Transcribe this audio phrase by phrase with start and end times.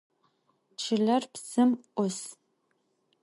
[0.81, 2.19] Çıler psım 'us.